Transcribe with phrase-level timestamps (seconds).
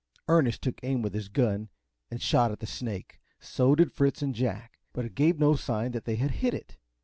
[0.27, 1.69] Ernest took aim with his gun,
[2.09, 5.91] and shot at the snake, so did Fritz and Jack, but it gave no sign
[5.91, 6.75] that they had hit it.